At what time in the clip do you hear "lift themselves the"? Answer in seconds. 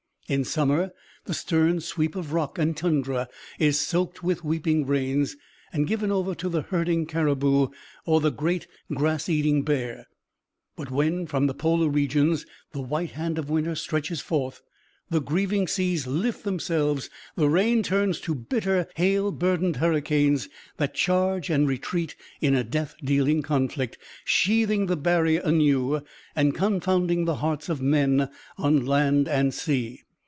16.07-17.49